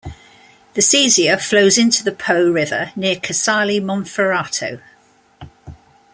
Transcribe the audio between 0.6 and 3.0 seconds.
The Sesia flows into the Po River